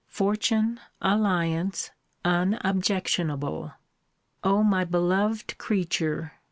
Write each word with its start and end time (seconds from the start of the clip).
Fortune, 0.09 0.79
alliance, 0.99 1.91
unobjectionable! 2.25 3.73
O 4.43 4.63
my 4.63 4.83
beloved 4.83 5.55
creature! 5.59 6.31